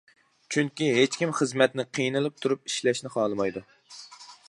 [0.55, 3.69] چۈنكى ھېچكىم خىزمەتنى قىينىلىپ تۇرۇپ ئىشلەشنى خالىمايدۇ.